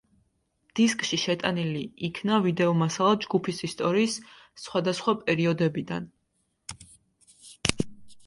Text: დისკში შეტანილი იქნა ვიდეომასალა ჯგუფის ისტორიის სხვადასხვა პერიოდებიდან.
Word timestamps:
დისკში 0.77 1.17
შეტანილი 1.23 1.81
იქნა 2.07 2.37
ვიდეომასალა 2.45 3.19
ჯგუფის 3.25 3.59
ისტორიის 3.67 4.15
სხვადასხვა 4.63 5.15
პერიოდებიდან. 5.19 6.07